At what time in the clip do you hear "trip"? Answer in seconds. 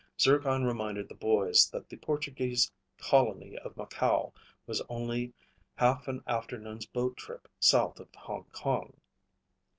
7.17-7.47